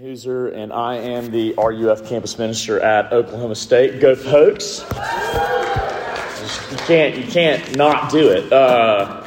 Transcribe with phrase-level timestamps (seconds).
[0.00, 3.98] Hooser, and I am the RUF campus minister at Oklahoma State.
[3.98, 4.80] Go Pokes!
[6.70, 8.52] You can't, you can't not do it.
[8.52, 9.26] Uh,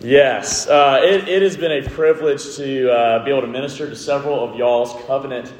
[0.00, 3.96] yes, uh, it, it, has been a privilege to uh, be able to minister to
[3.96, 5.50] several of y'all's covenant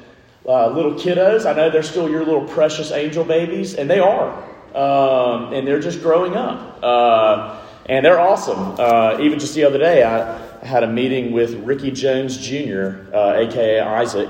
[0.46, 1.50] uh, little kiddos.
[1.50, 4.34] I know they're still your little precious angel babies, and they are,
[4.74, 8.76] um, and they're just growing up, uh, and they're awesome.
[8.78, 13.34] Uh, even just the other day, I had a meeting with Ricky Jones Jr., uh,
[13.36, 14.28] aka Isaac,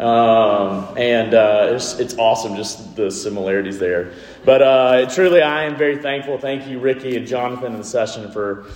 [0.00, 4.12] um, and uh, it's, it's awesome just the similarities there.
[4.44, 6.38] But uh, truly, I am very thankful.
[6.38, 8.66] Thank you, Ricky and Jonathan, in the session for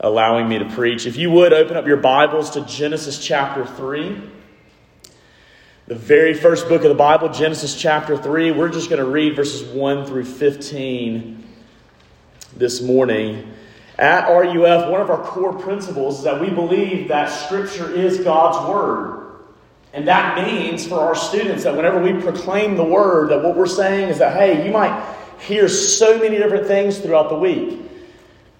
[0.00, 1.06] allowing me to preach.
[1.06, 4.20] If you would open up your Bibles to Genesis chapter 3.
[5.88, 8.50] The very first book of the Bible, Genesis chapter 3.
[8.50, 11.46] We're just going to read verses 1 through 15
[12.56, 13.54] this morning.
[13.98, 18.68] At RUF, one of our core principles is that we believe that Scripture is God's
[18.68, 19.18] Word.
[19.92, 23.66] And that means for our students that whenever we proclaim the Word, that what we're
[23.66, 27.80] saying is that, hey, you might hear so many different things throughout the week,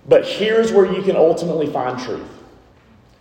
[0.08, 2.28] but here's where you can ultimately find truth.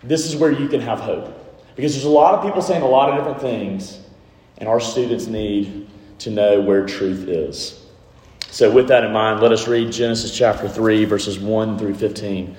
[0.04, 1.34] This is where you can have hope.
[1.76, 4.00] Because there's a lot of people saying a lot of different things,
[4.58, 5.88] and our students need
[6.20, 7.87] to know where truth is.
[8.58, 12.56] So, with that in mind, let us read Genesis chapter 3, verses 1 through 15.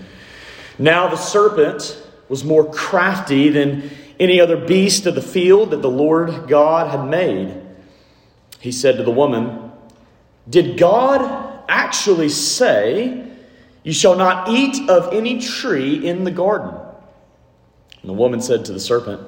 [0.78, 3.90] Now the serpent was more crafty than
[4.20, 7.52] any other beast of the field that the Lord God had made.
[8.60, 9.72] He said to the woman,
[10.48, 13.32] Did God actually say,
[13.82, 16.78] You shall not eat of any tree in the garden?
[18.02, 19.27] And the woman said to the serpent,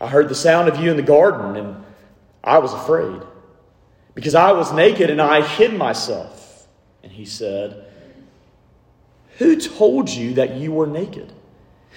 [0.00, 1.84] I heard the sound of you in the garden, and
[2.42, 3.20] I was afraid,
[4.14, 6.66] because I was naked and I hid myself.
[7.02, 7.86] And he said,
[9.38, 11.32] Who told you that you were naked?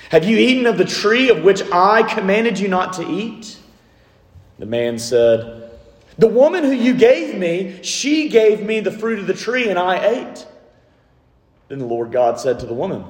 [0.10, 3.58] Have you eaten of the tree of which I commanded you not to eat?
[4.58, 5.72] The man said,
[6.18, 9.78] The woman who you gave me, she gave me the fruit of the tree, and
[9.78, 10.48] I ate.
[11.68, 13.06] Then the Lord God said to the woman,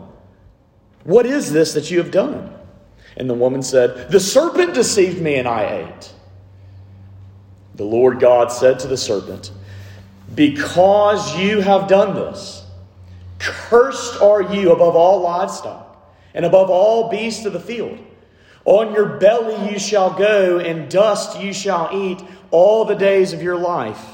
[1.04, 2.54] What is this that you have done?
[3.18, 6.14] And the woman said, The serpent deceived me and I ate.
[7.76, 9.52] The Lord God said to the serpent,
[10.34, 12.66] Because you have done this,
[13.40, 15.92] cursed are you above all livestock
[16.34, 17.98] and above all beasts of the field.
[18.66, 23.42] On your belly you shall go, and dust you shall eat all the days of
[23.42, 24.06] your life.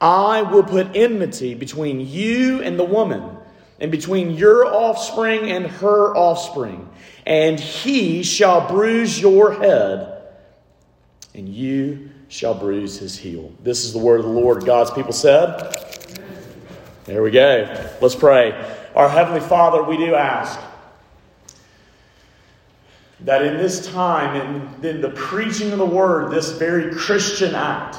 [0.00, 3.35] I will put enmity between you and the woman,
[3.80, 6.88] and between your offspring and her offspring
[7.26, 10.22] and he shall bruise your head,
[11.34, 13.52] and you shall bruise his heel.
[13.62, 14.64] This is the word of the Lord.
[14.64, 15.74] God's people said,
[17.04, 17.90] There we go.
[18.00, 18.52] Let's pray.
[18.94, 20.58] Our Heavenly Father, we do ask
[23.20, 27.98] that in this time, and in, the preaching of the word, this very Christian act,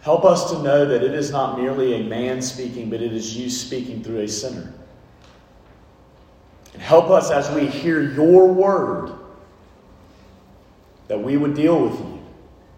[0.00, 3.36] help us to know that it is not merely a man speaking, but it is
[3.36, 4.72] you speaking through a sinner.
[6.72, 9.12] And help us as we hear your word
[11.08, 12.22] that we would deal with you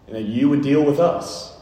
[0.06, 1.54] and that you would deal with us.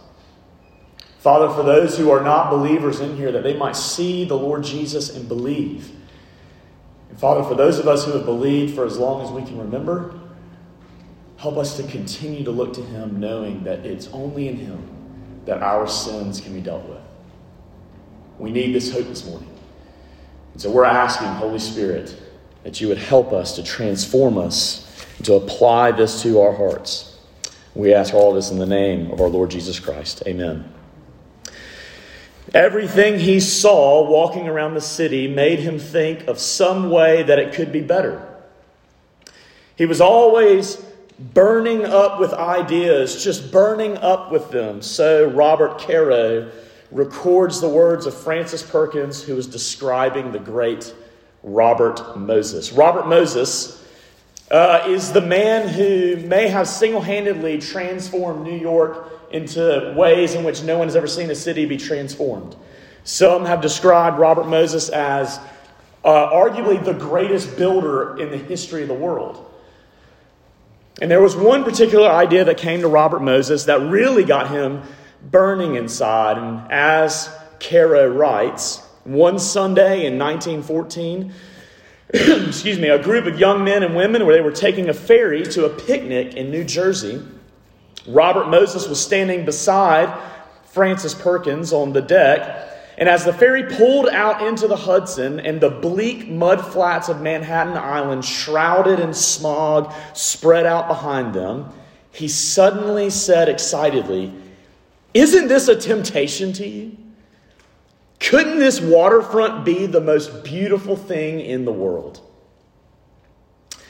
[1.19, 4.65] Father, for those who are not believers in here, that they might see the Lord
[4.65, 5.93] Jesus and believe.
[7.11, 9.59] And Father, for those of us who have believed for as long as we can
[9.59, 10.19] remember,
[11.37, 15.00] help us to continue to look to Him, knowing that it's only in Him
[15.47, 17.03] that our sins can be dealt with.
[18.39, 19.49] We need this hope this morning.
[20.53, 22.21] And so we're asking, Holy Spirit,
[22.65, 27.19] that you would help us to transform us and to apply this to our hearts.
[27.75, 30.23] We ask all this in the name of our Lord Jesus Christ.
[30.27, 30.73] Amen.
[32.53, 37.55] Everything he saw walking around the city made him think of some way that it
[37.55, 38.27] could be better.
[39.77, 40.83] He was always
[41.35, 44.81] burning up with ideas, just burning up with them.
[44.81, 46.51] So Robert Caro
[46.91, 50.95] records the words of Frances Perkins, who was describing the great
[51.43, 52.73] Robert Moses.
[52.73, 53.87] Robert Moses
[54.51, 60.43] uh, is the man who may have single handedly transformed New York into ways in
[60.43, 62.57] which no one has ever seen a city be transformed.
[63.05, 65.39] Some have described Robert Moses as
[66.05, 69.50] uh, arguably the greatest builder in the history of the world.
[71.00, 74.82] And there was one particular idea that came to Robert Moses that really got him
[75.23, 76.37] burning inside.
[76.37, 81.32] And as Caro writes, one Sunday in 1914,
[82.14, 85.43] excuse me, a group of young men and women where they were taking a ferry
[85.44, 87.23] to a picnic in New Jersey.
[88.06, 90.12] Robert Moses was standing beside
[90.67, 92.70] Frances Perkins on the deck.
[93.00, 97.23] And as the ferry pulled out into the Hudson and the bleak mud flats of
[97.23, 101.73] Manhattan Island, shrouded in smog, spread out behind them,
[102.12, 104.31] he suddenly said excitedly,
[105.14, 106.94] Isn't this a temptation to you?
[108.19, 112.20] Couldn't this waterfront be the most beautiful thing in the world?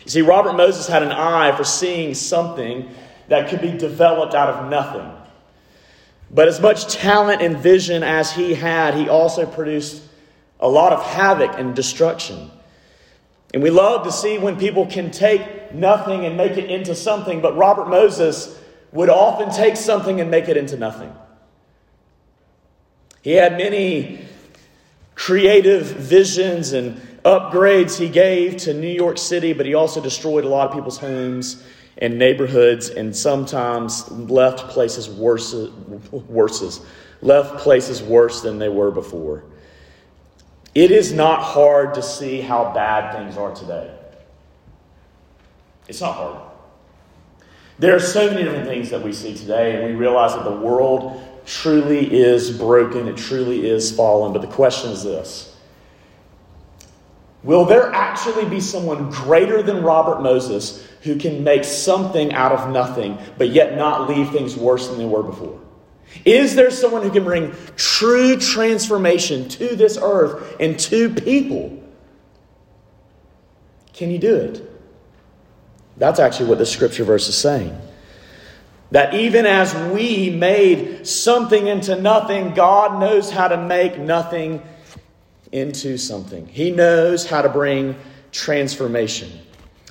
[0.04, 2.88] You see, Robert Moses had an eye for seeing something
[3.26, 5.10] that could be developed out of nothing.
[6.32, 10.02] But as much talent and vision as he had, he also produced
[10.60, 12.50] a lot of havoc and destruction.
[13.52, 17.40] And we love to see when people can take nothing and make it into something,
[17.40, 18.56] but Robert Moses
[18.92, 21.12] would often take something and make it into nothing.
[23.22, 24.24] He had many
[25.14, 30.48] creative visions and upgrades he gave to New York City, but he also destroyed a
[30.48, 31.62] lot of people's homes
[32.00, 35.54] and neighborhoods and sometimes left places worse,
[36.12, 36.80] worse
[37.22, 39.44] left places worse than they were before.
[40.74, 43.94] It is not hard to see how bad things are today.
[45.88, 46.40] It's not hard.
[47.78, 50.50] There are so many different things that we see today, and we realize that the
[50.50, 54.32] world truly is broken, it truly is fallen.
[54.32, 55.56] But the question is this
[57.42, 62.70] Will there actually be someone greater than Robert Moses who can make something out of
[62.70, 65.60] nothing, but yet not leave things worse than they were before?
[66.24, 71.82] Is there someone who can bring true transformation to this earth and to people?
[73.92, 74.66] Can you do it?
[75.96, 77.78] That's actually what the scripture verse is saying.
[78.90, 84.62] That even as we made something into nothing, God knows how to make nothing
[85.52, 86.46] into something.
[86.46, 87.94] He knows how to bring
[88.32, 89.30] transformation.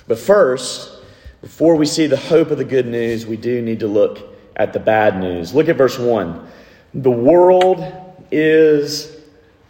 [0.06, 0.99] But first,
[1.40, 4.18] before we see the hope of the good news, we do need to look
[4.56, 5.54] at the bad news.
[5.54, 6.46] Look at verse 1.
[6.94, 7.82] The world
[8.30, 9.16] is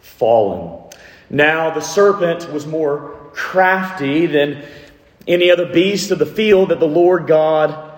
[0.01, 0.83] fallen.
[1.29, 4.65] Now, the serpent was more crafty than
[5.27, 7.91] any other beast of the field that the Lord God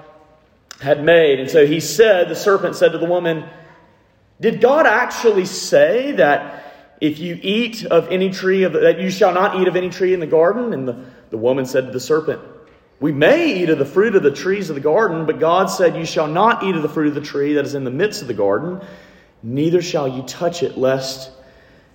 [0.79, 1.39] had made.
[1.39, 3.45] And so he said, the serpent said to the woman,
[4.39, 9.33] Did God actually say that if you eat of any tree, of, that you shall
[9.33, 10.73] not eat of any tree in the garden?
[10.73, 12.41] And the, the woman said to the serpent,
[12.99, 15.95] We may eat of the fruit of the trees of the garden, but God said,
[15.95, 18.21] You shall not eat of the fruit of the tree that is in the midst
[18.21, 18.81] of the garden,
[19.41, 21.31] neither shall you touch it, lest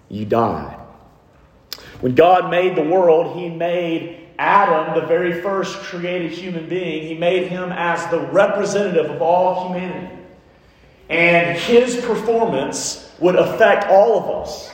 [0.08, 0.78] you die.
[2.00, 7.14] When God made the world, He made Adam, the very first created human being, He
[7.14, 10.14] made him as the representative of all humanity.
[11.08, 14.70] And his performance would affect all of us.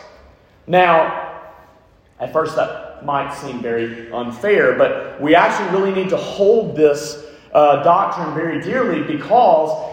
[0.66, 1.42] Now,
[2.18, 7.24] at first that might seem very unfair, but we actually really need to hold this
[7.52, 9.92] uh, doctrine very dearly because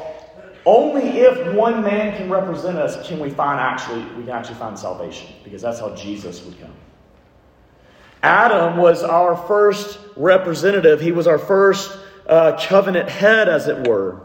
[0.65, 4.77] only if one man can represent us can we find actually we can actually find
[4.77, 6.73] salvation because that's how Jesus would come.
[8.23, 11.01] Adam was our first representative.
[11.01, 14.21] He was our first uh, covenant head, as it were.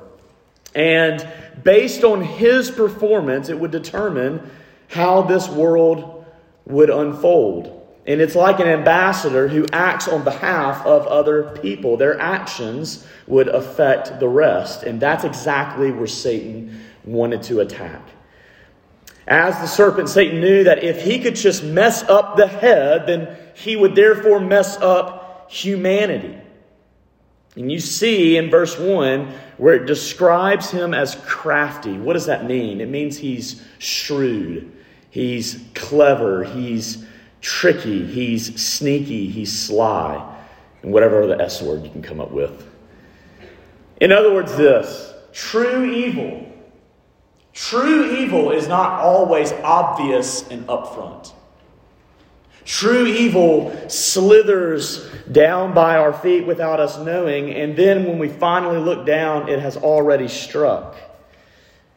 [0.75, 1.27] And
[1.65, 4.51] based on his performance, it would determine
[4.89, 6.27] how this world
[6.67, 7.73] would unfold.
[8.07, 11.97] And it's like an ambassador who acts on behalf of other people.
[11.97, 14.85] Their actions would affect the rest.
[14.85, 18.03] And that's exactly where Satan wanted to attack.
[19.27, 23.37] As the serpent, Satan knew that if he could just mess up the head, then
[23.55, 26.39] he would therefore mess up humanity.
[27.57, 31.99] And you see in verse 1 where it describes him as crafty.
[31.99, 32.81] What does that mean?
[32.81, 34.71] It means he's shrewd.
[35.11, 36.45] He's clever.
[36.45, 37.05] He's
[37.41, 40.37] tricky, he's sneaky, he's sly,
[40.83, 42.69] and whatever other S word you can come up with.
[44.01, 46.43] In other words, this true evil.
[47.53, 51.33] True evil is not always obvious and upfront.
[52.67, 58.79] True evil slithers down by our feet without us knowing, and then when we finally
[58.79, 60.97] look down, it has already struck.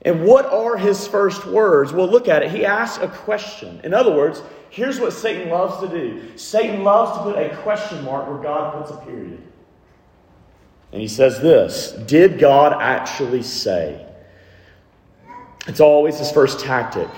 [0.03, 1.91] And what are his first words?
[1.91, 2.51] Well, look at it.
[2.51, 3.81] He asks a question.
[3.83, 8.03] In other words, here's what Satan loves to do Satan loves to put a question
[8.03, 9.41] mark where God puts a period.
[10.91, 14.05] And he says this Did God actually say?
[15.67, 17.09] It's always his first tactic.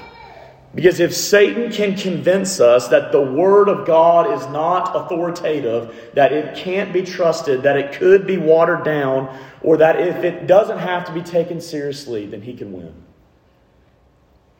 [0.74, 6.32] Because if Satan can convince us that the Word of God is not authoritative, that
[6.32, 10.80] it can't be trusted, that it could be watered down, or that if it doesn't
[10.80, 12.94] have to be taken seriously, then he can win.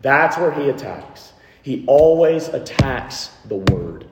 [0.02, 1.32] That's where he attacks.
[1.64, 4.11] He always attacks the Word.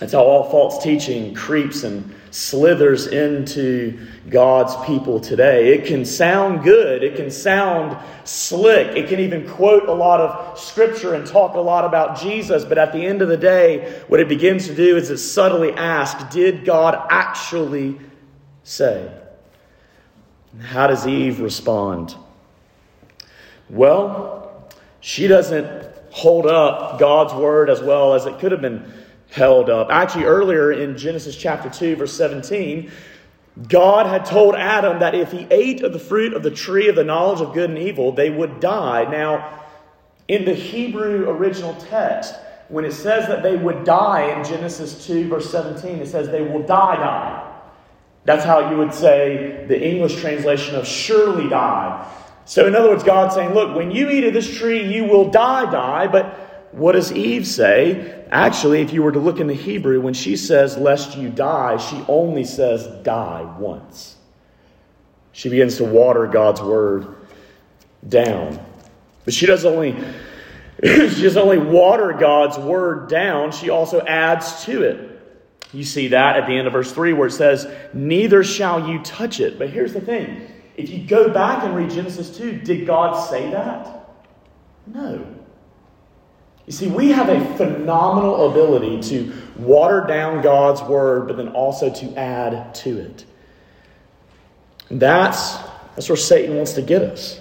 [0.00, 3.98] That's how all false teaching creeps and slithers into
[4.30, 5.74] God's people today.
[5.74, 10.58] It can sound good, it can sound slick, it can even quote a lot of
[10.58, 14.20] scripture and talk a lot about Jesus, but at the end of the day, what
[14.20, 18.00] it begins to do is it subtly asks, Did God actually
[18.62, 19.12] say?
[20.62, 22.16] How does Eve respond?
[23.68, 28.90] Well, she doesn't hold up God's word as well as it could have been
[29.30, 29.88] held up.
[29.90, 32.90] Actually, earlier in Genesis chapter 2, verse 17,
[33.68, 36.96] God had told Adam that if he ate of the fruit of the tree of
[36.96, 39.10] the knowledge of good and evil, they would die.
[39.10, 39.62] Now,
[40.28, 42.34] in the Hebrew original text,
[42.68, 46.42] when it says that they would die in Genesis 2, verse 17, it says they
[46.42, 47.46] will die, die.
[48.24, 52.08] That's how you would say the English translation of surely die.
[52.44, 55.30] So, in other words, God's saying, look, when you eat of this tree, you will
[55.30, 56.06] die, die.
[56.06, 58.24] But what does Eve say?
[58.30, 61.76] Actually, if you were to look in the Hebrew, when she says, lest you die,
[61.78, 64.16] she only says die once.
[65.32, 67.16] She begins to water God's word
[68.08, 68.64] down.
[69.24, 69.92] But she doesn't only
[70.82, 75.06] she doesn't only water God's word down, she also adds to it.
[75.72, 79.00] You see that at the end of verse 3 where it says, Neither shall you
[79.02, 79.58] touch it.
[79.58, 83.50] But here's the thing if you go back and read Genesis 2, did God say
[83.50, 84.08] that?
[84.86, 85.39] No.
[86.66, 91.92] You see, we have a phenomenal ability to water down God's word, but then also
[91.92, 93.24] to add to it.
[94.88, 95.56] And that's,
[95.94, 97.40] that's where Satan wants to get us.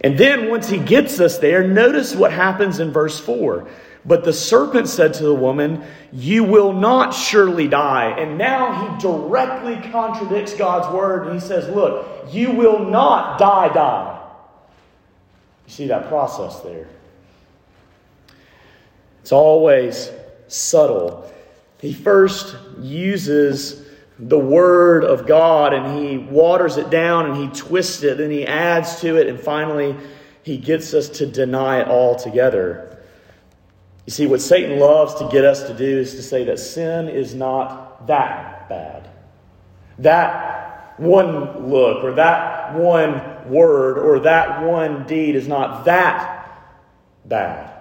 [0.00, 3.68] And then once he gets us there, notice what happens in verse 4.
[4.04, 8.10] But the serpent said to the woman, You will not surely die.
[8.18, 13.72] And now he directly contradicts God's word and he says, Look, you will not die,
[13.72, 14.20] die.
[15.66, 16.86] You see that process there.
[19.28, 20.10] It's always
[20.46, 21.30] subtle.
[21.82, 23.86] He first uses
[24.18, 28.46] the Word of God and he waters it down and he twists it, and he
[28.46, 29.94] adds to it, and finally
[30.44, 33.04] he gets us to deny it altogether.
[34.06, 37.10] You see, what Satan loves to get us to do is to say that sin
[37.10, 39.10] is not that bad.
[39.98, 46.48] That one look or that one word or that one deed is not that
[47.26, 47.77] bad.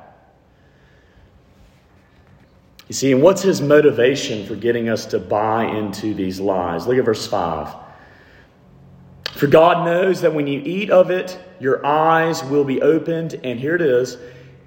[2.87, 6.87] You see, and what's his motivation for getting us to buy into these lies?
[6.87, 7.75] Look at verse 5.
[9.33, 13.59] For God knows that when you eat of it, your eyes will be opened, and
[13.59, 14.17] here it is,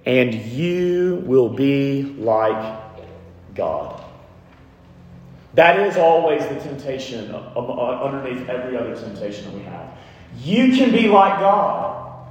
[0.04, 2.78] and you will be like
[3.54, 4.04] God.
[5.54, 9.96] That is always the temptation um, um, uh, underneath every other temptation that we have.
[10.38, 12.28] You can be like God.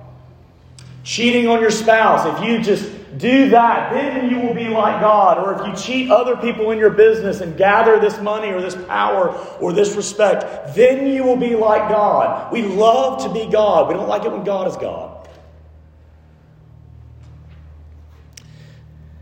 [1.03, 5.37] Cheating on your spouse, if you just do that, then you will be like God.
[5.37, 8.75] Or if you cheat other people in your business and gather this money or this
[8.75, 12.51] power or this respect, then you will be like God.
[12.51, 13.87] We love to be God.
[13.87, 15.27] We don't like it when God is God.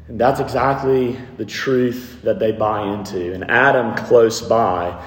[0.08, 3.34] And that's exactly the truth that they buy into.
[3.34, 5.04] And Adam, close by,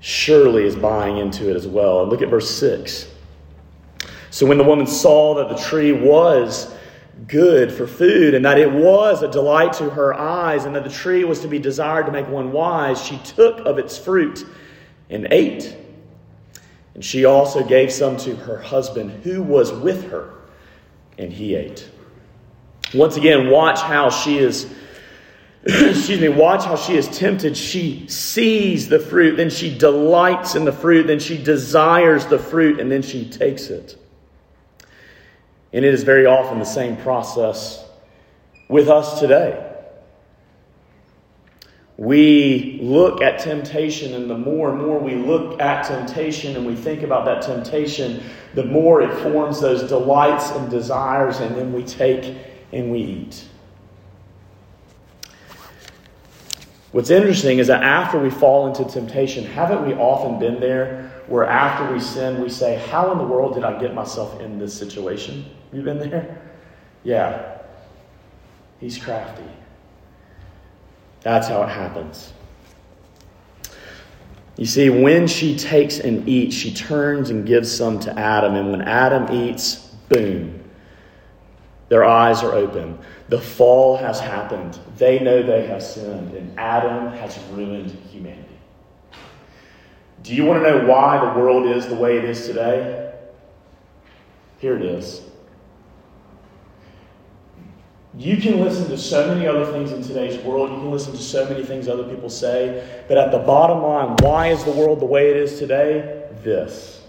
[0.00, 2.02] surely is buying into it as well.
[2.02, 3.10] And look at verse 6.
[4.30, 6.75] So when the woman saw that the tree was
[7.28, 10.90] good for food, and that it was a delight to her eyes, and that the
[10.90, 14.46] tree was to be desired to make one wise, she took of its fruit
[15.10, 15.76] and ate.
[16.94, 20.32] And she also gave some to her husband who was with her,
[21.18, 21.88] and he ate.
[22.94, 24.72] Once again, watch how she is.
[25.64, 27.56] excuse me, watch how she is tempted.
[27.56, 32.78] She sees the fruit, then she delights in the fruit, then she desires the fruit,
[32.78, 33.98] and then she takes it.
[35.76, 37.84] And it is very often the same process
[38.66, 39.62] with us today.
[41.98, 46.74] We look at temptation, and the more and more we look at temptation and we
[46.74, 48.22] think about that temptation,
[48.54, 52.38] the more it forms those delights and desires, and then we take
[52.72, 53.44] and we eat.
[56.92, 61.44] What's interesting is that after we fall into temptation, haven't we often been there where
[61.44, 64.72] after we sin, we say, How in the world did I get myself in this
[64.72, 65.44] situation?
[65.72, 66.40] You been there?
[67.04, 67.58] Yeah.
[68.80, 69.42] He's crafty.
[71.22, 72.32] That's how it happens.
[74.56, 78.54] You see, when she takes and eats, she turns and gives some to Adam.
[78.54, 79.76] And when Adam eats,
[80.08, 80.62] boom,
[81.88, 82.98] their eyes are open.
[83.28, 84.78] The fall has happened.
[84.96, 88.42] They know they have sinned, and Adam has ruined humanity.
[90.22, 93.14] Do you want to know why the world is the way it is today?
[94.58, 95.22] Here it is.
[98.18, 100.70] You can listen to so many other things in today's world.
[100.70, 103.02] You can listen to so many things other people say.
[103.08, 106.30] But at the bottom line, why is the world the way it is today?
[106.42, 107.02] This.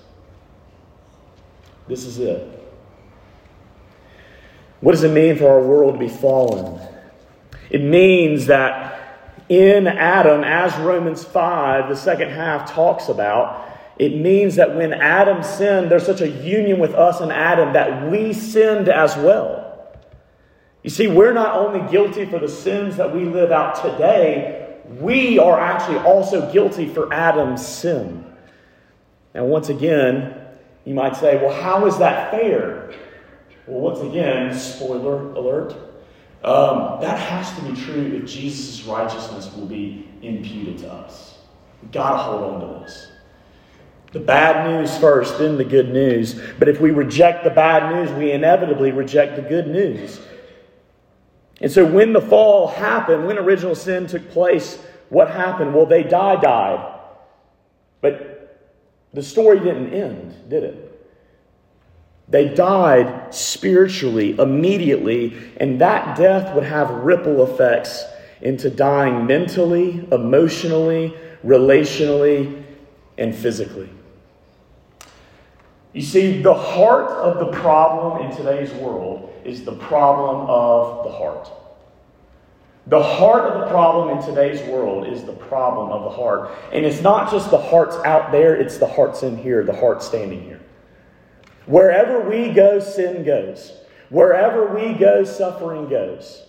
[1.88, 2.54] This is it.
[4.82, 6.80] What does it mean for our world to be fallen?
[7.70, 8.94] It means that
[9.48, 13.66] in Adam, as Romans 5, the second half talks about,
[13.98, 18.12] it means that when Adam sinned, there's such a union with us and Adam that
[18.12, 19.67] we sinned as well.
[20.88, 25.38] You see, we're not only guilty for the sins that we live out today, we
[25.38, 28.24] are actually also guilty for Adam's sin.
[29.34, 30.34] And once again,
[30.86, 32.94] you might say, well, how is that fair?
[33.67, 35.74] Well, once again, spoiler alert,
[36.46, 41.38] um, that has to be true if Jesus' righteousness will be imputed to us.
[41.82, 43.10] We've got to hold on to this.
[44.13, 46.39] The bad news first, then the good news.
[46.58, 50.22] But if we reject the bad news, we inevitably reject the good news.
[51.62, 55.74] And so when the fall happened, when original sin took place, what happened?
[55.74, 57.00] Well, they die, died.
[58.02, 58.67] But
[59.13, 60.84] the story didn't end, did it?
[62.30, 68.04] They died spiritually immediately, and that death would have ripple effects
[68.41, 72.63] into dying mentally, emotionally, relationally,
[73.17, 73.89] and physically.
[75.98, 81.10] You see, the heart of the problem in today's world is the problem of the
[81.10, 81.50] heart.
[82.86, 86.52] The heart of the problem in today's world is the problem of the heart.
[86.72, 90.04] And it's not just the hearts out there, it's the hearts in here, the heart
[90.04, 90.62] standing here.
[91.66, 93.74] Wherever we go, sin goes.
[94.10, 96.44] Wherever we go, suffering goes.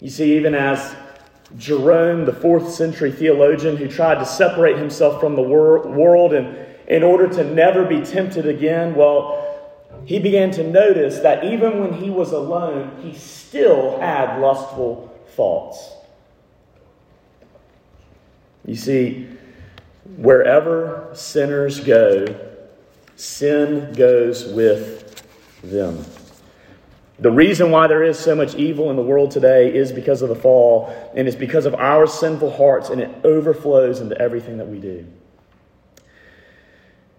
[0.00, 0.96] You see, even as
[1.56, 6.71] Jerome, the fourth century theologian who tried to separate himself from the wor- world and
[6.88, 9.38] in order to never be tempted again, well,
[10.04, 15.92] he began to notice that even when he was alone, he still had lustful thoughts.
[18.64, 19.28] You see,
[20.16, 22.26] wherever sinners go,
[23.22, 25.22] Sin goes with
[25.62, 26.04] them.
[27.20, 30.28] The reason why there is so much evil in the world today is because of
[30.28, 34.66] the fall, and it's because of our sinful hearts, and it overflows into everything that
[34.66, 35.06] we do.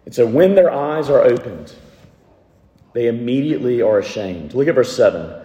[0.06, 1.74] And so when their eyes are opened,
[2.94, 4.54] they immediately are ashamed.
[4.54, 5.42] Look at verse 7.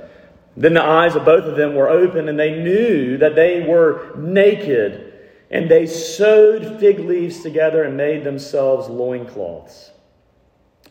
[0.57, 4.15] Then the eyes of both of them were open, and they knew that they were
[4.17, 5.13] naked,
[5.51, 9.93] and they sewed fig leaves together and made themselves loincloths.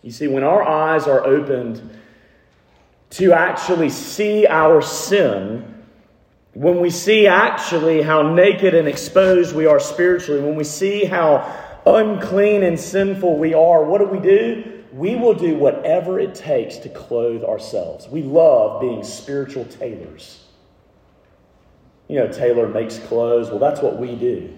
[0.02, 1.82] You see, when our eyes are opened
[3.12, 5.84] to actually see our sin,
[6.54, 11.54] when we see actually how naked and exposed we are spiritually, when we see how
[11.96, 14.84] unclean and sinful we are, what do we do?
[14.92, 18.08] We will do whatever it takes to clothe ourselves.
[18.08, 20.44] We love being spiritual tailors.
[22.08, 23.50] You know, tailor makes clothes.
[23.50, 24.54] Well, that's what we do.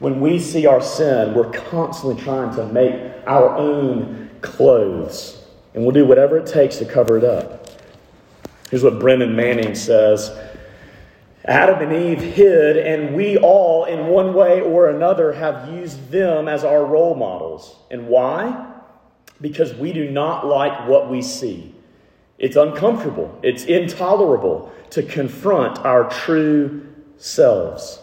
[0.00, 2.94] When we see our sin, we're constantly trying to make
[3.26, 7.68] our own clothes, and we'll do whatever it takes to cover it up.
[8.70, 10.36] Here's what Brennan Manning says
[11.44, 16.48] Adam and Eve hid, and we all, in one way or another, have used them
[16.48, 17.76] as our role models.
[17.90, 18.72] And why?
[19.40, 21.74] Because we do not like what we see.
[22.38, 26.86] It's uncomfortable, it's intolerable to confront our true
[27.18, 28.00] selves.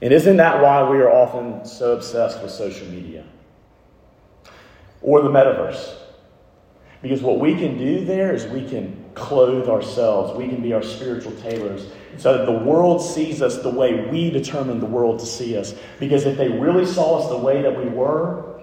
[0.00, 3.24] And isn't that why we are often so obsessed with social media?
[5.02, 5.96] or the metaverse.
[7.02, 10.82] Because what we can do there is we can clothe ourselves, we can be our
[10.82, 15.26] spiritual tailors, so that the world sees us the way we determine the world to
[15.26, 15.74] see us.
[15.98, 18.62] Because if they really saw us the way that we were,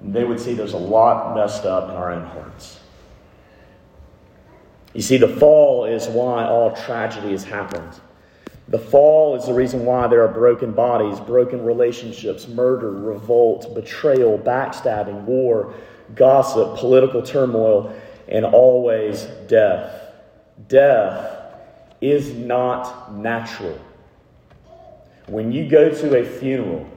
[0.00, 2.80] they would see there's a lot messed up in our own hearts.
[4.94, 8.00] You see, the fall is why all tragedy has happened.
[8.68, 14.38] The fall is the reason why there are broken bodies, broken relationships, murder, revolt, betrayal,
[14.38, 15.74] backstabbing, war,
[16.14, 17.94] gossip, political turmoil,
[18.28, 20.12] and always death.
[20.68, 21.54] Death
[22.00, 23.78] is not natural.
[25.26, 26.88] When you go to a funeral,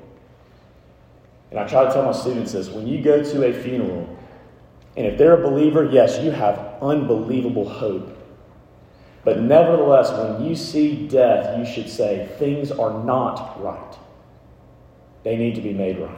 [1.49, 4.17] and I try to tell my students this when you go to a funeral,
[4.95, 8.17] and if they're a believer, yes, you have unbelievable hope.
[9.23, 13.95] But nevertheless, when you see death, you should say, things are not right.
[15.23, 16.17] They need to be made right.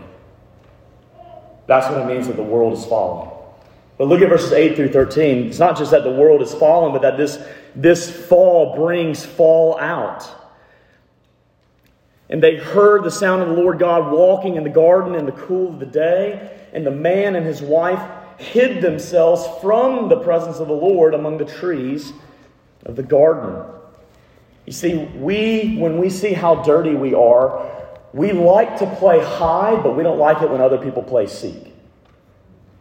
[1.68, 3.33] That's what it means that the world is falling.
[3.98, 5.48] But look at verses 8 through 13.
[5.48, 7.40] It's not just that the world is fallen, but that this,
[7.76, 10.28] this fall brings fall out.
[12.30, 15.32] And they heard the sound of the Lord God walking in the garden in the
[15.32, 18.02] cool of the day, and the man and his wife
[18.40, 22.12] hid themselves from the presence of the Lord among the trees
[22.86, 23.64] of the garden.
[24.66, 27.70] You see, we, when we see how dirty we are,
[28.14, 31.74] we like to play hide, but we don't like it when other people play seek.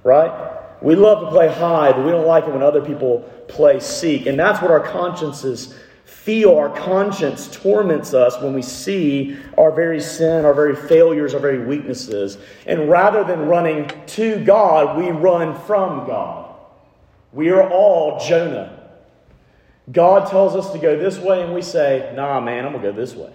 [0.04, 0.61] Right?
[0.82, 4.26] We love to play hide, but we don't like it when other people play seek.
[4.26, 6.56] And that's what our consciences feel.
[6.56, 11.64] Our conscience torments us when we see our very sin, our very failures, our very
[11.64, 12.38] weaknesses.
[12.66, 16.54] And rather than running to God, we run from God.
[17.32, 18.80] We are all Jonah.
[19.90, 22.92] God tells us to go this way, and we say, nah, man, I'm going to
[22.92, 23.32] go this way.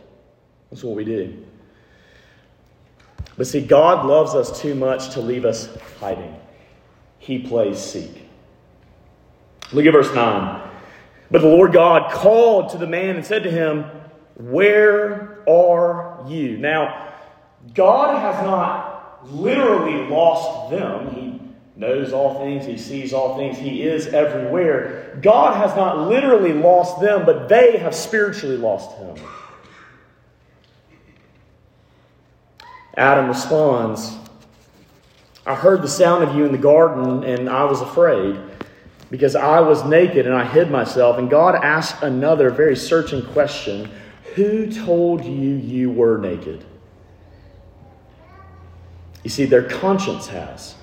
[0.70, 1.46] That's what we do.
[3.38, 6.36] But see, God loves us too much to leave us hiding.
[7.28, 8.24] He plays seek.
[9.74, 10.62] Look at verse 9.
[11.30, 13.84] But the Lord God called to the man and said to him,
[14.38, 16.58] Where are you?
[16.58, 17.12] Now,
[17.74, 21.14] God has not literally lost them.
[21.14, 21.42] He
[21.76, 25.20] knows all things, He sees all things, He is everywhere.
[25.22, 29.18] God has not literally lost them, but they have spiritually lost Him.
[32.96, 34.16] Adam responds,
[35.48, 38.38] I heard the sound of you in the garden and I was afraid
[39.10, 41.18] because I was naked and I hid myself.
[41.18, 43.90] And God asked another very searching question
[44.36, 46.66] Who told you you were naked?
[49.24, 50.76] You see, their conscience has.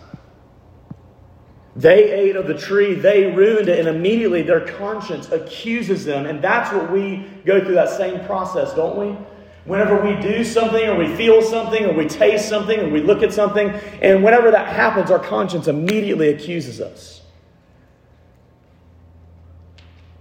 [1.77, 6.24] They ate of the tree, they ruined it, and immediately their conscience accuses them.
[6.24, 9.16] And that's what we go through that same process, don't we?
[9.64, 13.22] Whenever we do something, or we feel something, or we taste something, or we look
[13.22, 13.70] at something,
[14.03, 17.22] and whenever that happens, our conscience immediately accuses us.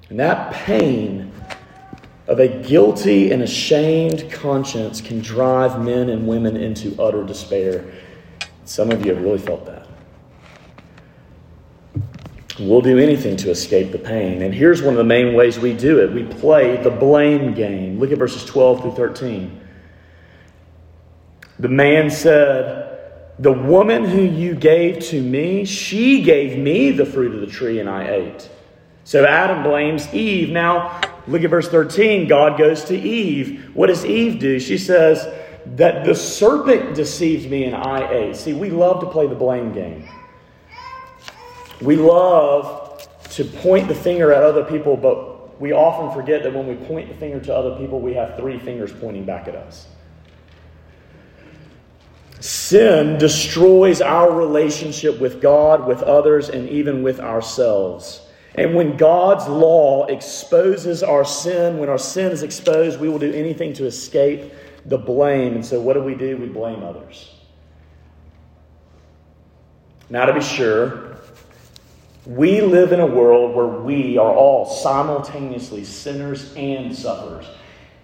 [0.09, 1.31] And that pain
[2.27, 7.83] of a guilty and ashamed conscience can drive men and women into utter despair.
[8.63, 9.82] Some of you have really felt that.
[12.59, 14.43] We'll do anything to escape the pain.
[14.43, 17.99] And here's one of the main ways we do it we play the blame game.
[17.99, 19.61] Look at verses 12 through 13.
[21.57, 27.33] The man said, The woman who you gave to me, she gave me the fruit
[27.33, 28.49] of the tree, and I ate.
[29.03, 30.49] So Adam blames Eve.
[30.49, 32.27] Now, look at verse 13.
[32.27, 33.71] God goes to Eve.
[33.73, 34.59] What does Eve do?
[34.59, 35.27] She says,
[35.75, 38.35] That the serpent deceived me, and I ate.
[38.35, 40.07] See, we love to play the blame game.
[41.83, 46.67] We love to point the finger at other people, but we often forget that when
[46.67, 49.87] we point the finger to other people, we have three fingers pointing back at us.
[52.39, 58.21] Sin destroys our relationship with God, with others, and even with ourselves.
[58.55, 63.31] And when God's law exposes our sin, when our sin is exposed, we will do
[63.31, 64.51] anything to escape
[64.85, 65.55] the blame.
[65.55, 66.37] And so, what do we do?
[66.37, 67.33] We blame others.
[70.09, 71.12] Now, to be sure,
[72.25, 77.45] we live in a world where we are all simultaneously sinners and sufferers.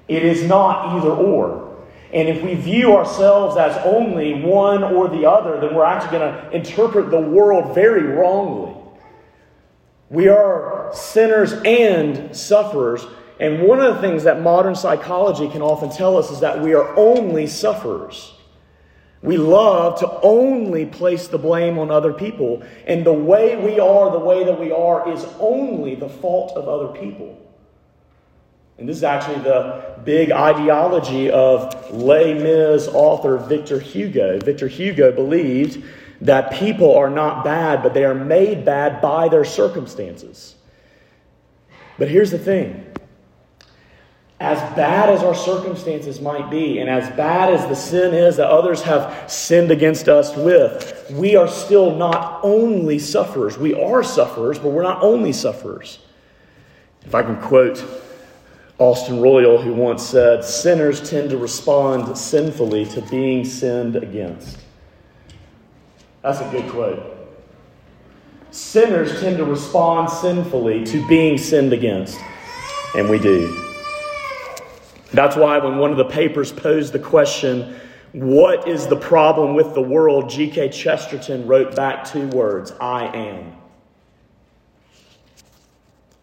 [0.08, 1.77] It is not either or.
[2.12, 6.34] And if we view ourselves as only one or the other, then we're actually going
[6.34, 8.75] to interpret the world very wrongly.
[10.10, 13.05] We are sinners and sufferers.
[13.39, 16.73] And one of the things that modern psychology can often tell us is that we
[16.73, 18.34] are only sufferers.
[19.21, 22.63] We love to only place the blame on other people.
[22.88, 26.69] And the way we are the way that we are is only the fault of
[26.69, 27.38] other people.
[28.77, 34.39] And this is actually the big ideology of Les Mis author Victor Hugo.
[34.39, 35.84] Victor Hugo believed
[36.21, 40.55] that people are not bad, but they are made bad by their circumstances.
[41.97, 42.88] But here's the thing
[44.39, 48.47] as bad as our circumstances might be, and as bad as the sin is that
[48.49, 53.58] others have sinned against us with, we are still not only sufferers.
[53.58, 55.99] We are sufferers, but we're not only sufferers.
[57.06, 57.84] If I can quote
[58.78, 64.58] Austin Royal, who once said, Sinners tend to respond sinfully to being sinned against.
[66.21, 67.17] That's a good quote.
[68.52, 72.17] Sinners tend to respond sinfully to being sinned against,
[72.95, 73.68] and we do.
[75.12, 77.76] That's why when one of the papers posed the question,
[78.12, 80.30] What is the problem with the world?
[80.30, 80.69] G.K.
[80.69, 83.54] Chesterton wrote back two words I am.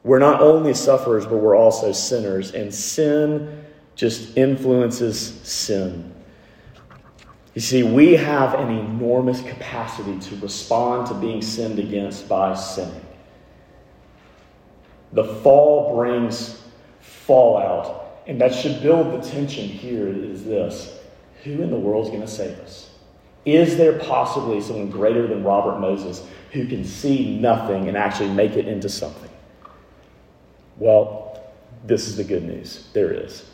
[0.04, 3.64] We're not only sufferers, but we're also sinners, and sin
[3.96, 6.12] just influences sin.
[7.54, 13.00] You see, we have an enormous capacity to respond to being sinned against by sinning.
[15.12, 16.62] The fall brings
[17.00, 20.98] fallout, and that should build the tension here is this
[21.44, 22.90] who in the world is going to save us?
[23.44, 28.52] Is there possibly someone greater than Robert Moses who can see nothing and actually make
[28.52, 29.30] it into something?
[30.78, 31.40] Well,
[31.84, 32.88] this is the good news.
[32.92, 33.44] There is.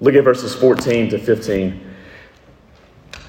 [0.00, 1.92] Look at verses 14 to 15.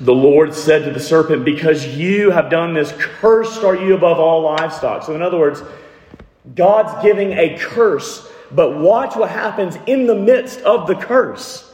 [0.01, 4.19] The Lord said to the serpent, Because you have done this, cursed are you above
[4.19, 5.03] all livestock.
[5.03, 5.61] So, in other words,
[6.55, 11.73] God's giving a curse, but watch what happens in the midst of the curse.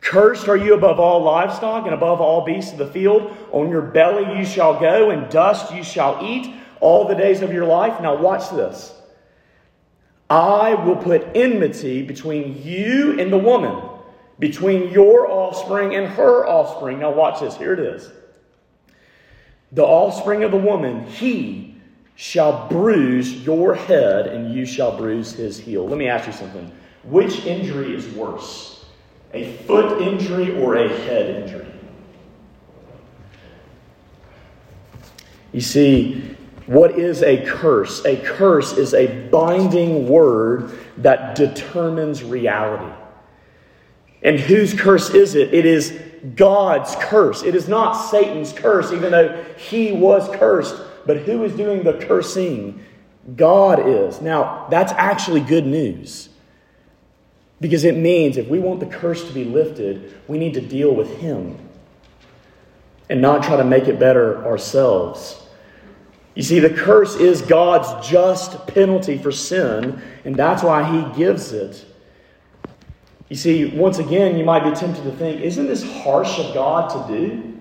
[0.00, 3.36] Cursed are you above all livestock and above all beasts of the field.
[3.52, 7.52] On your belly you shall go, and dust you shall eat all the days of
[7.52, 8.00] your life.
[8.00, 8.94] Now, watch this.
[10.30, 13.78] I will put enmity between you and the woman,
[14.38, 17.00] between your offspring and her offspring.
[17.00, 17.56] Now, watch this.
[17.56, 18.10] Here it is.
[19.72, 21.79] The offspring of the woman, he
[22.20, 25.88] shall bruise your head, and you shall bruise his heel.
[25.88, 26.70] Let me ask you something.
[27.02, 28.84] Which injury is worse,
[29.32, 31.66] a foot injury or a head injury?
[35.52, 38.04] You see, what is a curse?
[38.04, 42.94] A curse is a binding word that determines reality.
[44.22, 45.54] And whose curse is it?
[45.54, 45.98] It is
[46.36, 47.42] God's curse.
[47.44, 50.88] It is not Satan's curse, even though he was cursed.
[51.06, 52.84] But who is doing the cursing?
[53.36, 54.20] God is.
[54.20, 56.28] Now, that's actually good news.
[57.60, 60.94] Because it means if we want the curse to be lifted, we need to deal
[60.94, 61.58] with him
[63.10, 65.40] and not try to make it better ourselves.
[66.34, 71.52] You see, the curse is God's just penalty for sin, and that's why He gives
[71.52, 71.84] it.
[73.28, 76.88] You see, once again, you might be tempted to think, isn't this harsh of God
[76.90, 77.60] to do?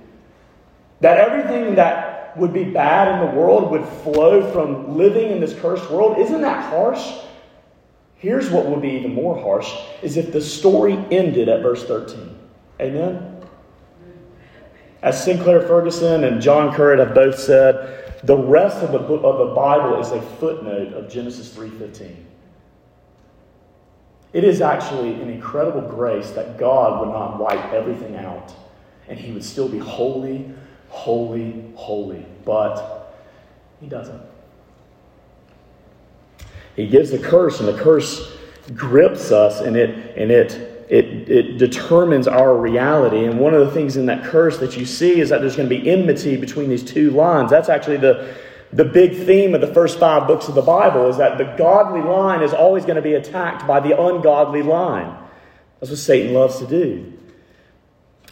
[1.01, 5.53] That everything that would be bad in the world would flow from living in this
[5.59, 6.17] cursed world?
[6.17, 7.11] Isn't that harsh?
[8.15, 12.37] Here's what would be even more harsh is if the story ended at verse 13.
[12.81, 13.41] Amen?
[15.01, 19.47] As Sinclair Ferguson and John Currid have both said, the rest of the, book, of
[19.47, 22.15] the Bible is a footnote of Genesis 3.15.
[24.33, 28.53] It is actually an incredible grace that God would not wipe everything out
[29.07, 30.51] and he would still be holy,
[30.89, 32.25] holy, holy.
[32.45, 33.15] But
[33.79, 34.21] he doesn't.
[36.75, 38.37] He gives the curse, and the curse
[38.75, 43.25] grips us, and it and it it, it determines our reality.
[43.25, 45.69] And one of the things in that curse that you see is that there's going
[45.69, 47.51] to be enmity between these two lines.
[47.51, 48.35] That's actually the,
[48.73, 52.01] the big theme of the first five books of the Bible is that the godly
[52.01, 55.15] line is always going to be attacked by the ungodly line.
[55.79, 57.13] That's what Satan loves to do.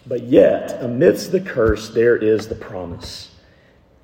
[0.08, 3.32] But yet, amidst the curse, there is the promise.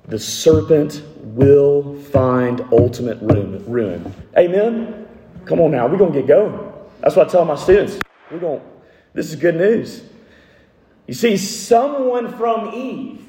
[0.06, 4.14] The serpent will find ultimate ruin.
[4.36, 5.08] Amen?
[5.46, 6.72] Come on now, we're going to get going.
[7.00, 7.98] That's what I tell my students.
[8.30, 8.60] We're going,
[9.14, 10.02] this is good news.
[11.06, 13.26] You see, someone from Eve,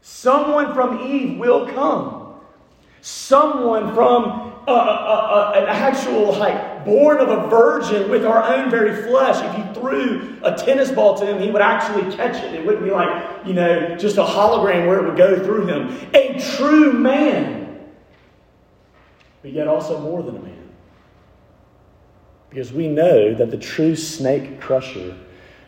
[0.00, 2.36] someone from Eve will come.
[3.02, 4.24] Someone from
[4.66, 9.42] a, a, a, an actual, like, born of a virgin with our own very flesh.
[9.42, 12.54] If you threw a tennis ball to him, he would actually catch it.
[12.54, 16.08] It wouldn't be like, you know, just a hologram where it would go through him.
[16.14, 17.80] A true man,
[19.42, 20.68] but yet also more than a man.
[22.50, 25.16] Because we know that the true snake crusher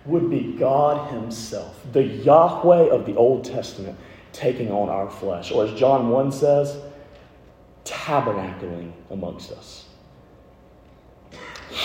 [0.05, 3.99] would be God Himself, the Yahweh of the Old Testament,
[4.33, 5.51] taking on our flesh.
[5.51, 6.79] Or as John 1 says,
[7.85, 9.86] tabernacling amongst us.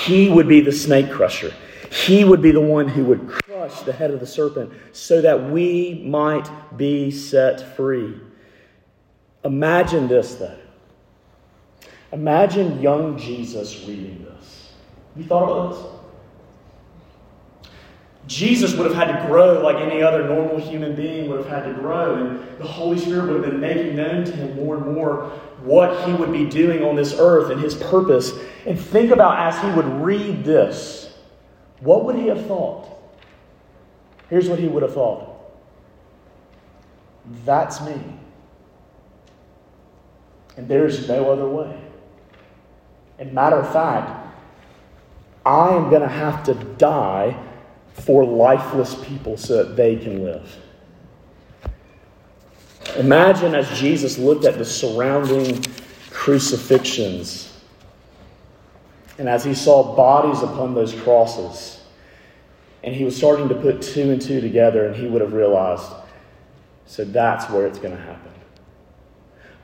[0.05, 1.53] He would be the snake crusher.
[1.91, 5.51] He would be the one who would crush the head of the serpent so that
[5.51, 8.19] we might be set free.
[9.43, 10.57] Imagine this, though.
[12.13, 14.73] Imagine young Jesus reading this.
[15.15, 15.85] You thought about this?
[18.27, 21.65] Jesus would have had to grow like any other normal human being would have had
[21.65, 22.15] to grow.
[22.15, 25.29] And the Holy Spirit would have been making known to him more and more
[25.63, 28.31] what he would be doing on this earth and his purpose.
[28.65, 31.13] And think about as he would read this,
[31.79, 32.87] what would he have thought?
[34.29, 35.29] Here's what he would have thought
[37.45, 37.99] That's me.
[40.57, 41.79] And there's no other way.
[43.19, 44.27] And matter of fact,
[45.45, 47.35] I am going to have to die
[47.93, 50.57] for lifeless people so that they can live.
[52.97, 55.63] Imagine as Jesus looked at the surrounding
[56.09, 57.50] crucifixions
[59.21, 61.79] and as he saw bodies upon those crosses,
[62.83, 65.85] and he was starting to put two and two together, and he would have realized
[66.87, 68.31] so that's where it's going to happen.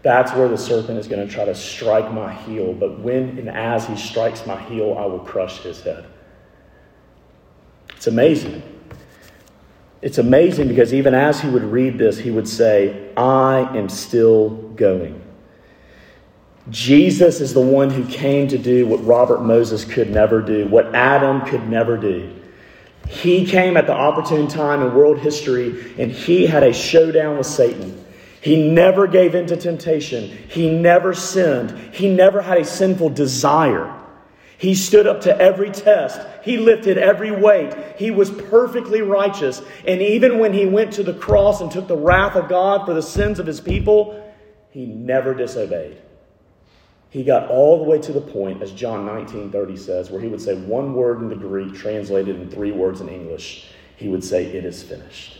[0.03, 3.49] That's where the serpent is going to try to strike my heel, but when and
[3.49, 6.05] as he strikes my heel, I will crush his head.
[7.95, 8.61] It's amazing.
[10.03, 14.49] It's amazing because even as he would read this, he would say, I am still
[14.75, 15.26] going.
[16.69, 20.93] Jesus is the one who came to do what Robert Moses could never do, what
[20.93, 22.33] Adam could never do.
[23.07, 27.47] He came at the opportune time in world history and he had a showdown with
[27.47, 28.03] Satan.
[28.41, 30.29] He never gave in to temptation.
[30.49, 31.71] He never sinned.
[31.93, 33.93] He never had a sinful desire.
[34.57, 36.19] He stood up to every test.
[36.43, 37.73] He lifted every weight.
[37.97, 39.61] He was perfectly righteous.
[39.85, 42.93] And even when he went to the cross and took the wrath of God for
[42.93, 44.33] the sins of his people,
[44.71, 46.01] he never disobeyed.
[47.17, 50.27] He got all the way to the point, as John 19 30 says, where he
[50.27, 53.69] would say one word in the Greek translated in three words in English.
[53.95, 55.39] He would say, It is finished.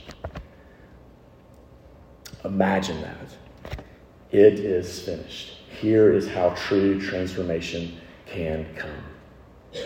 [2.43, 3.85] Imagine that.
[4.31, 5.57] It is finished.
[5.79, 9.83] Here is how true transformation can come.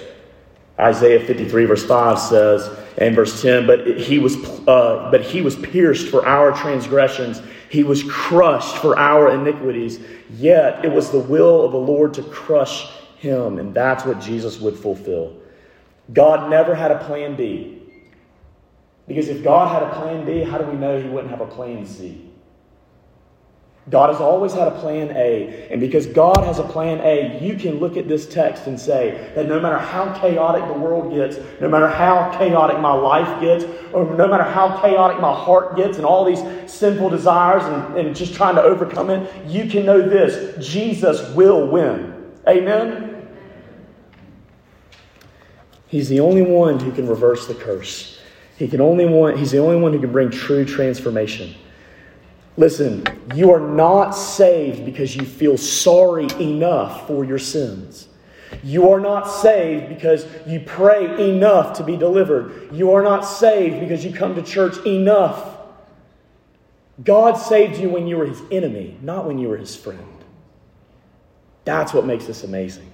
[0.80, 5.58] Isaiah 53 verse 5 says, and verse 10, but he was, uh, but he was
[5.58, 7.42] pierced for our transgressions.
[7.72, 10.02] He was crushed for our iniquities.
[10.30, 13.60] Yet it was the will of the Lord to crush him.
[13.60, 15.38] And that's what Jesus would fulfill.
[16.12, 17.82] God never had a plan B.
[19.08, 21.48] Because if God had a plan B, how do we know he wouldn't have a
[21.48, 22.30] plan C?
[23.90, 25.68] God has always had a plan A.
[25.72, 29.32] And because God has a plan A, you can look at this text and say
[29.34, 33.66] that no matter how chaotic the world gets, no matter how chaotic my life gets,
[33.92, 38.16] or no matter how chaotic my heart gets and all these sinful desires and, and
[38.16, 42.32] just trying to overcome it, you can know this Jesus will win.
[42.48, 43.28] Amen?
[45.88, 48.22] He's the only one who can reverse the curse.
[48.58, 51.56] He can only one, he's the only one who can bring true transformation.
[52.58, 58.08] Listen, you are not saved because you feel sorry enough for your sins.
[58.64, 62.70] You are not saved because you pray enough to be delivered.
[62.74, 65.58] You are not saved because you come to church enough.
[67.04, 70.06] God saved you when you were his enemy, not when you were his friend.
[71.64, 72.90] That's what makes this amazing.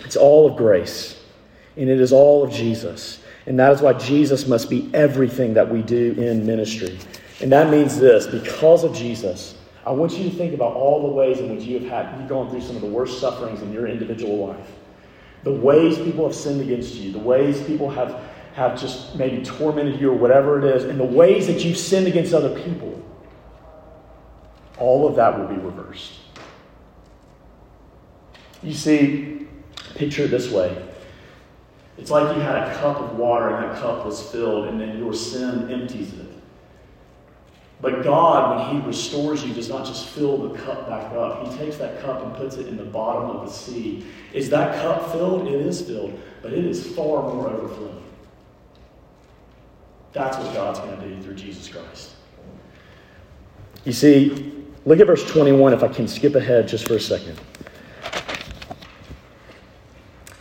[0.00, 1.20] It's all of grace,
[1.76, 3.20] and it is all of Jesus.
[3.46, 6.98] And that is why Jesus must be everything that we do in ministry.
[7.40, 11.12] And that means this because of Jesus, I want you to think about all the
[11.14, 13.72] ways in which you have had, you've gone through some of the worst sufferings in
[13.72, 14.70] your individual life.
[15.42, 18.18] The ways people have sinned against you, the ways people have,
[18.54, 22.06] have just maybe tormented you or whatever it is, and the ways that you've sinned
[22.06, 23.02] against other people.
[24.78, 26.14] All of that will be reversed.
[28.62, 29.46] You see,
[29.94, 30.82] picture it this way.
[31.98, 34.98] It's like you had a cup of water and that cup was filled, and then
[34.98, 36.33] your sin empties it.
[37.84, 41.46] But God, when He restores you, does not just fill the cup back up.
[41.46, 44.06] He takes that cup and puts it in the bottom of the sea.
[44.32, 45.46] Is that cup filled?
[45.46, 48.02] It is filled, but it is far more overflowing.
[50.14, 52.12] That's what God's going to do through Jesus Christ.
[53.84, 57.38] You see, look at verse 21 if I can skip ahead just for a second.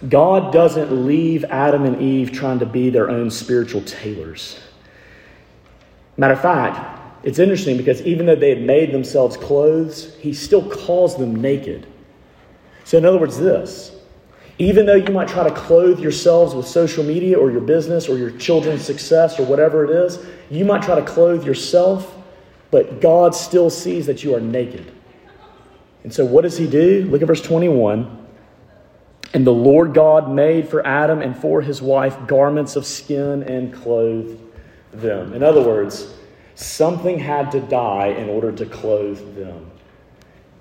[0.08, 4.62] God doesn't leave Adam and Eve trying to be their own spiritual tailors.
[6.16, 10.70] Matter of fact, it's interesting because even though they had made themselves clothes, he still
[10.70, 11.88] calls them naked.
[12.84, 13.92] So, in other words, this
[14.60, 18.18] even though you might try to clothe yourselves with social media or your business or
[18.18, 22.16] your children's success or whatever it is, you might try to clothe yourself,
[22.70, 24.92] but God still sees that you are naked.
[26.04, 27.08] And so, what does he do?
[27.10, 28.20] Look at verse 21.
[29.34, 33.74] And the Lord God made for Adam and for his wife garments of skin and
[33.74, 34.40] clothed
[34.92, 35.34] them.
[35.34, 36.14] In other words,
[36.56, 39.72] Something had to die in order to clothe them.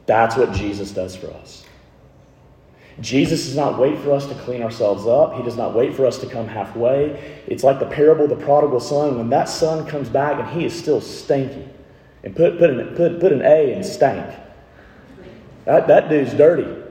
[0.06, 1.64] That's what Jesus does for us.
[3.00, 5.34] Jesus does not wait for us to clean ourselves up.
[5.36, 7.42] He does not wait for us to come halfway.
[7.46, 9.16] It's like the parable of the prodigal son.
[9.16, 11.68] When that son comes back and he is still stinky,
[12.24, 14.34] and put, put, an, put, put an A in stank.
[15.64, 16.81] That, that dude's dirty.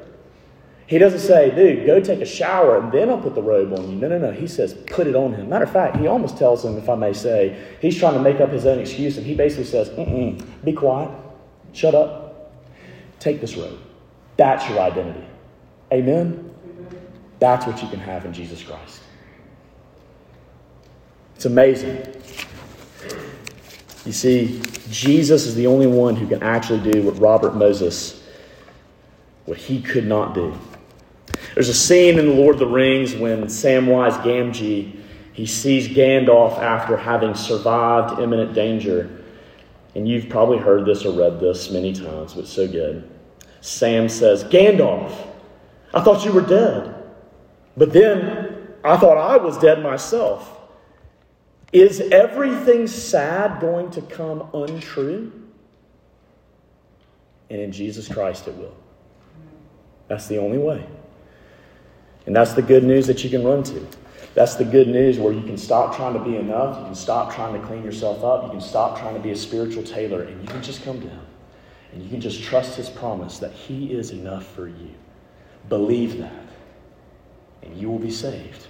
[0.91, 3.89] He doesn't say, dude, go take a shower and then I'll put the robe on
[3.89, 3.95] you.
[3.95, 4.33] No, no, no.
[4.33, 5.47] He says, put it on him.
[5.47, 8.41] Matter of fact, he almost tells him, if I may say, he's trying to make
[8.41, 11.09] up his own excuse and he basically says, Mm-mm, be quiet,
[11.71, 12.51] shut up,
[13.21, 13.79] take this robe.
[14.35, 15.25] That's your identity.
[15.93, 16.53] Amen?
[17.39, 18.99] That's what you can have in Jesus Christ.
[21.37, 22.05] It's amazing.
[24.05, 28.21] You see, Jesus is the only one who can actually do what Robert Moses,
[29.45, 30.53] what he could not do.
[31.53, 35.01] There's a scene in The Lord of the Rings when Samwise Gamgee
[35.33, 39.23] he sees Gandalf after having survived imminent danger.
[39.95, 43.09] And you've probably heard this or read this many times, but it's so good.
[43.61, 45.11] Sam says, Gandalf,
[45.93, 46.95] I thought you were dead.
[47.77, 50.59] But then I thought I was dead myself.
[51.71, 55.31] Is everything sad going to come untrue?
[57.49, 58.75] And in Jesus Christ it will.
[60.07, 60.85] That's the only way.
[62.25, 63.87] And that's the good news that you can run to.
[64.33, 66.77] That's the good news where you can stop trying to be enough.
[66.79, 68.43] You can stop trying to clean yourself up.
[68.45, 70.23] You can stop trying to be a spiritual tailor.
[70.23, 71.25] And you can just come to Him.
[71.91, 74.91] And you can just trust His promise that He is enough for you.
[75.67, 76.45] Believe that.
[77.63, 78.67] And you will be saved.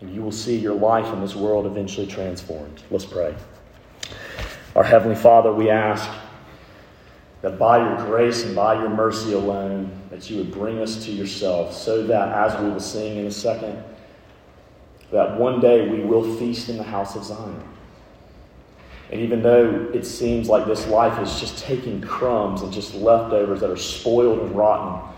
[0.00, 2.82] And you will see your life in this world eventually transformed.
[2.90, 3.34] Let's pray.
[4.74, 6.08] Our Heavenly Father, we ask
[7.42, 11.10] that by your grace and by your mercy alone, that you would bring us to
[11.10, 13.82] yourself, so that, as we will sing in a second,
[15.10, 17.62] that one day we will feast in the house of Zion.
[19.10, 23.60] And even though it seems like this life is just taking crumbs and just leftovers
[23.60, 25.08] that are spoiled and rotten,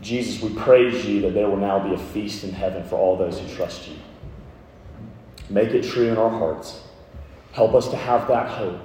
[0.00, 3.16] Jesus, we praise you that there will now be a feast in heaven for all
[3.16, 3.96] those who trust you.
[5.50, 6.80] Make it true in our hearts.
[7.52, 8.80] Help us to have that hope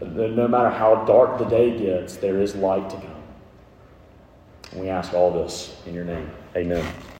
[0.00, 3.22] no matter how dark the day gets, there is light to come.
[4.74, 6.30] We ask all this in your name.
[6.56, 6.86] Amen.